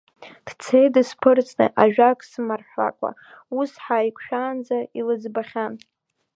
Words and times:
Дцеит 0.47 0.91
дысԥырҵны 0.93 1.65
ажәак 1.81 2.19
смырҳәакәа, 2.29 3.09
ус 3.59 3.71
ҳаиқәшәаанӡа 3.83 4.77
илыӡбахьан… 4.99 5.73